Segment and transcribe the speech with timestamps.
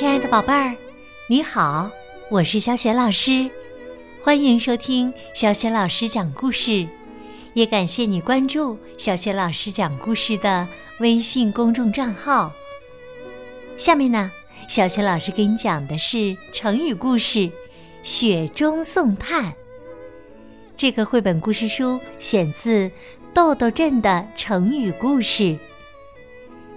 [0.00, 0.74] 亲爱的宝贝儿，
[1.26, 1.90] 你好，
[2.30, 3.50] 我是小雪老师，
[4.22, 6.88] 欢迎收听小雪老师讲故事，
[7.52, 10.66] 也感谢你关注小雪老师讲故事的
[11.00, 12.50] 微信公众账号。
[13.76, 14.32] 下面呢，
[14.70, 17.38] 小雪老师给你讲的是成语故事
[18.02, 19.52] 《雪中送炭》。
[20.78, 22.90] 这个绘本故事书选自
[23.34, 25.58] 豆豆镇的成语故事。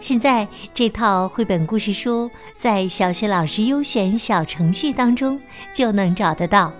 [0.00, 5.40] 现在这套绘本故事书在小学老师优选小程序当中
[5.72, 6.72] 就能找得到。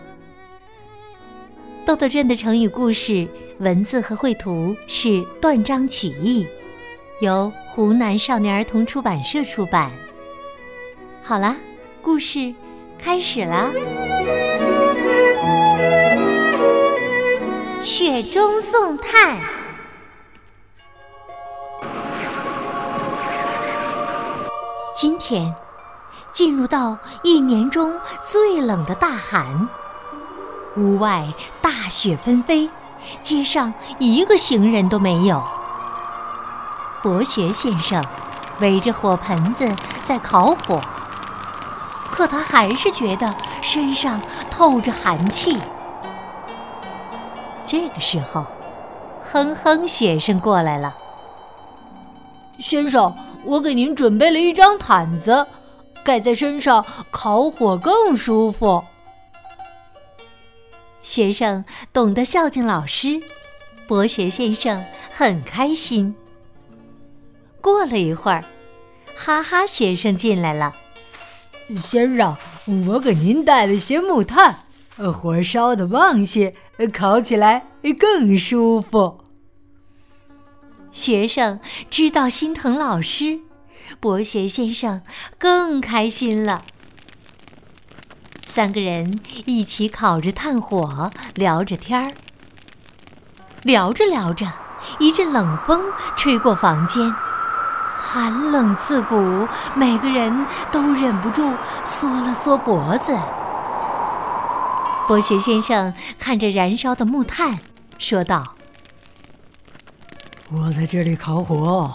[1.85, 3.27] 豆豆镇的成语故事
[3.59, 6.47] 文字和绘图是断章取义，
[7.21, 9.91] 由湖南少年儿童出版社出版。
[11.21, 11.57] 好啦，
[12.01, 12.55] 故事
[12.99, 13.73] 开始啦！
[17.83, 19.58] 雪中送炭。
[25.01, 25.55] 今天
[26.33, 29.69] 进入到一年中最冷的大寒，
[30.77, 31.25] 屋外
[31.63, 32.69] 大雪纷飞，
[33.23, 35.41] 街上一个行人都没有。
[37.01, 38.05] 博学先生
[38.59, 40.81] 围着火盆子在烤火，
[42.11, 45.57] 可他还是觉得身上透着寒气。
[47.65, 48.45] 这个时候，
[49.23, 50.93] 哼哼学生过来了。
[52.59, 53.15] 先生，
[53.49, 55.47] 我给您准备了一张毯子，
[56.05, 58.85] 盖在身上烤火更舒服。
[61.01, 63.19] 学生懂得孝敬老师，
[63.87, 66.15] 博学先生很开心。
[67.63, 68.45] 过了一会儿，
[69.17, 70.75] 哈哈学生进来了。
[71.75, 72.37] 先生，
[72.87, 74.65] 我给您带了些木炭。
[75.15, 76.55] 火烧的旺些，
[76.93, 77.69] 烤起来
[77.99, 79.19] 更舒服。
[80.99, 83.39] 学生知道心疼老师，
[84.01, 85.01] 博学先生
[85.39, 86.65] 更开心了。
[88.45, 92.13] 三个人一起烤着炭火，聊着天儿。
[93.63, 94.53] 聊着聊着，
[94.99, 95.81] 一阵冷风
[96.17, 97.15] 吹过房间，
[97.95, 99.47] 寒冷刺骨，
[99.77, 103.17] 每个人都忍不住缩了缩脖子。
[105.07, 107.61] 博学先生看着燃烧的木炭，
[107.99, 108.57] 说道
[110.51, 111.95] ：“我在这里烤火，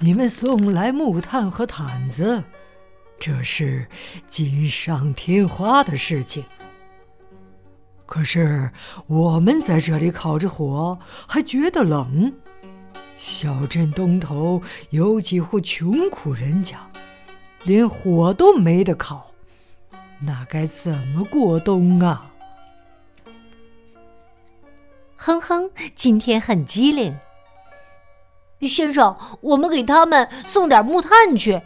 [0.00, 2.42] 你们送来木炭和毯子，
[3.20, 3.86] 这是
[4.28, 6.44] 锦上添花的事情。
[8.04, 8.72] 可是
[9.06, 12.34] 我们在这里烤着火，还觉得冷。
[13.16, 16.90] 小镇东头有几户穷苦人家，
[17.62, 19.30] 连火都没得烤，
[20.18, 22.32] 那该怎么过冬啊？”
[25.14, 27.16] 哼哼，今天很机灵。
[28.60, 31.60] 先生，我们给他们送点木炭去，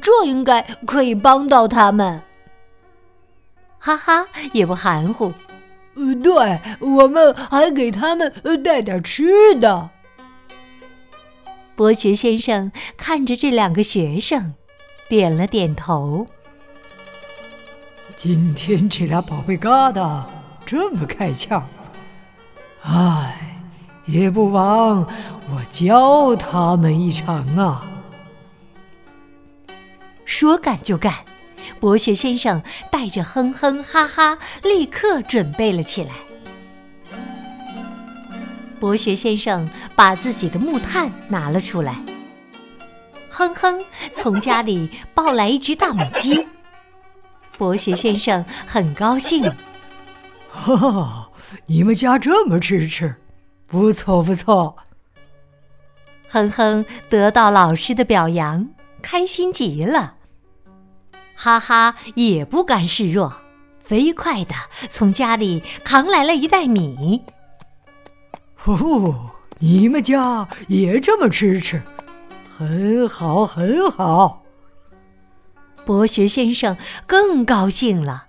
[0.00, 2.22] 这应该可以帮到他们。
[3.78, 5.32] 哈哈，也不含糊。
[5.94, 8.32] 呃，对，我们还给他们
[8.62, 9.90] 带点吃的。
[11.74, 14.54] 伯爵先生看着这两个学生，
[15.08, 16.26] 点了点头。
[18.16, 20.24] 今天这俩宝贝疙瘩
[20.66, 21.62] 这么开窍。
[22.82, 23.47] 唉，
[24.08, 25.06] 也不枉
[25.50, 27.84] 我教他们一场啊！
[30.24, 31.14] 说干就干，
[31.78, 36.12] 博学先生带着哼哼哈哈，立刻准备了起来。
[38.80, 42.00] 博学先生把自己的木炭拿了出来，
[43.28, 46.46] 哼哼从家里抱来一只大母鸡，
[47.58, 49.44] 博学先生很高兴，
[50.48, 51.24] 哈哈。
[51.64, 53.16] 你们家这么支持，
[53.68, 54.76] 不错不错。
[56.30, 58.68] 哼哼得到老师的表扬，
[59.02, 60.14] 开心极了。
[61.34, 63.32] 哈哈也不甘示弱，
[63.82, 64.54] 飞快的
[64.88, 67.22] 从家里扛来了一袋米。
[68.64, 71.82] 哦，你们家也这么吃吃，
[72.56, 74.42] 很好很好。
[75.84, 76.76] 博学先生
[77.06, 78.26] 更高兴了。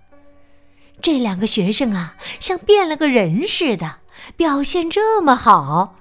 [1.02, 3.98] 这两个学生啊，像变了个人似的，
[4.36, 5.96] 表现这么好。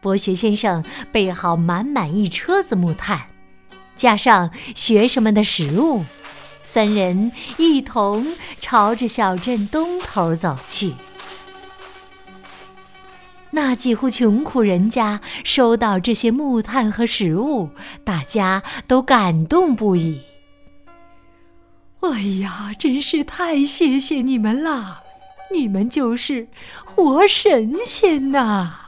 [0.00, 3.26] 博学先生备好满满一车子木炭，
[3.96, 6.04] 加上学生们的食物，
[6.62, 10.94] 三人一同朝着小镇东头走去。
[13.50, 17.70] 那几户穷苦人家收到这些木炭和食物，
[18.04, 20.20] 大家都感动不已。
[22.00, 25.02] 哎呀，真是太谢谢你们了！
[25.50, 26.48] 你们就是
[26.84, 28.86] 活神仙呐！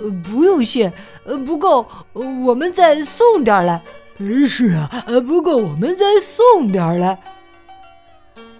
[0.00, 0.92] 呃，不用谢，
[1.24, 3.82] 呃，不够，我们再送点来。
[4.46, 4.88] 是啊，
[5.26, 7.20] 不够我们再送点来。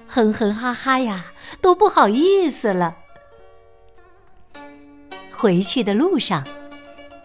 [0.08, 1.26] 哼哼哈哈呀，
[1.61, 2.96] 都不好意思了。
[5.32, 6.44] 回去的路上，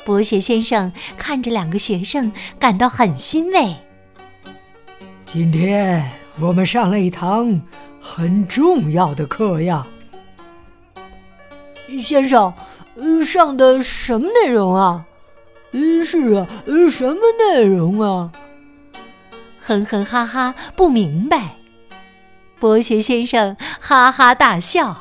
[0.06, 3.76] 博学先生看着两个学生，感到很欣慰。
[5.26, 6.12] 今天
[6.42, 7.62] 我们上了一堂
[8.00, 9.86] 很重要的课呀，
[12.02, 12.54] 先生，
[13.26, 15.06] 上的什么内容啊？
[16.04, 16.48] 是啊，
[16.90, 18.32] 什么内容啊？
[19.62, 21.58] 哼哼哈哈，不明白。
[22.60, 24.94] 博学先生哈哈大笑，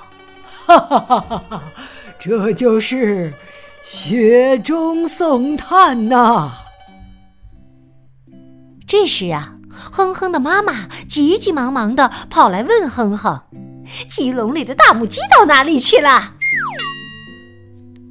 [0.67, 1.63] 哈哈哈哈哈！
[2.19, 3.33] 这就是
[3.83, 6.53] 雪中送炭呐。
[8.87, 9.58] 这时啊，
[9.91, 13.43] 哼哼的妈妈急急忙忙的跑来问哼哼
[14.09, 16.35] ：“鸡笼里的大母鸡到哪里去了？”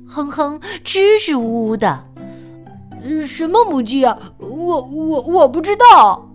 [0.09, 2.05] 哼哼支支吾吾的。
[3.25, 4.17] 什么母鸡啊？
[4.39, 6.29] 我我我不知道。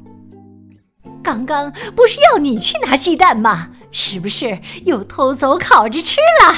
[1.22, 3.68] 刚刚不是要你去拿鸡蛋吗？
[3.90, 6.56] 是不是又偷走烤着吃了？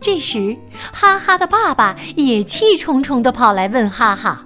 [0.00, 0.56] 这时，
[0.92, 4.44] 哈哈的爸爸也气冲冲的跑来问哈哈：“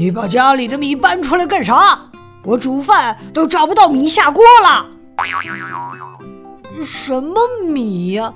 [0.00, 2.06] 你把家里的米搬出来干啥？
[2.42, 4.88] 我煮饭都找不到米下锅了。”
[6.82, 7.38] 什么
[7.68, 8.32] 米呀？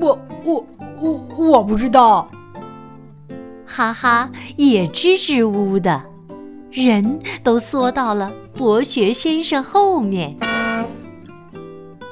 [0.00, 0.64] 我我
[1.00, 2.30] 我我不知道。
[3.66, 6.00] 哈哈，也支支吾吾的，
[6.70, 10.36] 人都缩到了博学先生后面。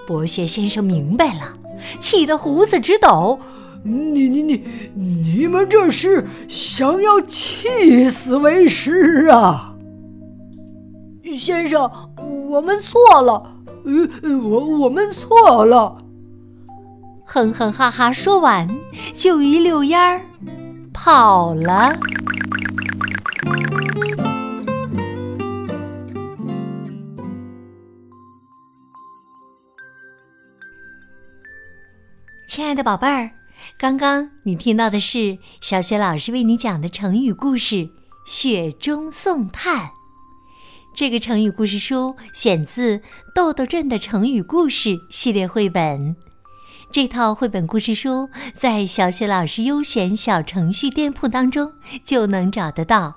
[0.08, 1.56] 博学先生明白了，
[2.00, 3.38] 气得胡子直抖。
[3.82, 4.64] 你你你，
[4.94, 9.74] 你们这是想要气死为师啊？
[11.36, 11.90] 先生，
[12.48, 15.98] 我们错了，呃，我我们错了。
[17.24, 18.68] 哼哼哈哈，说完
[19.14, 20.20] 就一溜烟儿。
[20.92, 21.96] 跑了，
[32.48, 33.30] 亲爱的宝贝儿，
[33.78, 37.76] 刚刚你听到的是小雪老师为你讲的成语故事
[38.26, 39.86] 《雪中送炭》。
[40.96, 42.98] 这个成语故事书选自
[43.36, 46.16] 《豆豆镇的成语故事》系列绘本。
[46.90, 51.70] 这套绘本故事书在小雪老师优选小程序店铺当中
[52.02, 53.14] 就能找得到。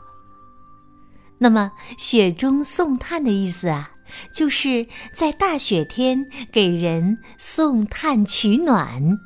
[1.39, 3.93] 那么“雪中送炭”的意思啊，
[4.31, 4.85] 就是
[5.15, 6.23] 在大雪天
[6.53, 9.17] 给人送炭取暖，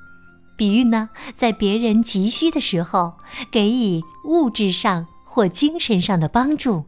[0.55, 3.15] 比喻呢，在别人急需的时候
[3.51, 6.85] 给予物质上或精神上的帮助。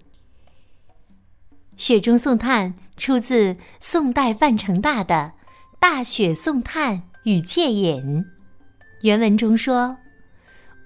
[1.77, 5.33] “雪中送炭”出自宋代范成大的
[5.79, 6.95] 《大雪送炭》。
[7.25, 8.23] 与借饮，
[9.01, 9.97] 原文中说：“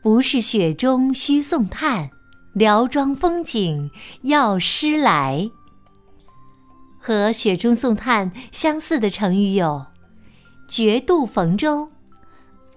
[0.02, 2.10] 不是雪中须送炭，
[2.56, 3.92] 辽庄风景
[4.24, 5.48] 要诗来。”
[7.00, 9.86] 和“雪中送炭”相似的成语有
[10.68, 11.92] “绝渡逢舟”“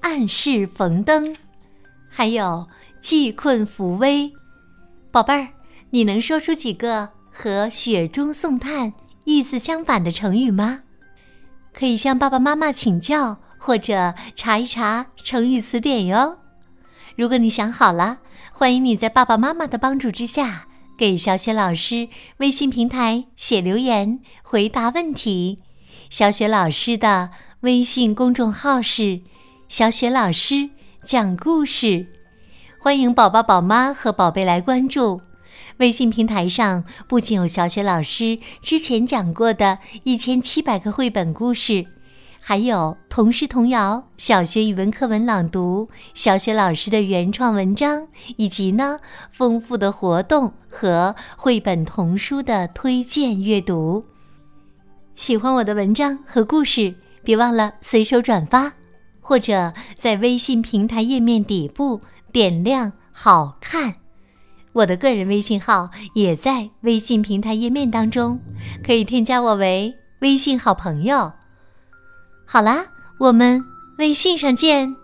[0.05, 1.35] 暗室逢灯”，
[2.13, 2.69] 还有
[3.01, 4.31] “济困扶危”。
[5.11, 5.49] 宝贝儿，
[5.89, 8.93] 你能说出几个和“雪中送炭”
[9.25, 10.83] 意思相反的成语吗？
[11.73, 13.39] 可以向爸爸妈妈请教。
[13.57, 16.37] 或者查一查成语词典哟。
[17.17, 18.19] 如果你想好了，
[18.53, 20.67] 欢迎你在爸爸妈妈的帮助之下，
[20.99, 25.63] 给小雪老师微信平台写留言回答问题。
[26.11, 29.23] 小雪老师的微信公众号是
[29.77, 30.71] “小雪老师
[31.05, 32.07] 讲故事”，
[32.79, 35.21] 欢迎宝宝、宝妈和宝贝来关注。
[35.79, 41.85] 微信平台上不仅有小雪老师之前讲过的一千七百个绘本故事。
[42.39, 49.01] 还有童诗童谣、小学语文课文朗读、小学老师的原创文章，以及呢
[49.33, 54.05] 丰富的活动和绘本童书的推荐阅读。
[55.17, 58.73] 喜欢我的文章和故事，别忘了随手转发，
[59.25, 63.95] 或者在微信平台页面底部点亮“好看”。
[64.75, 68.39] 我的个人微信号也在微信平台页面当中，
[68.85, 71.33] 可以添加我为微信好朋友。
[72.47, 72.85] 好啦，
[73.19, 73.61] 我们
[73.99, 75.04] 微信上见。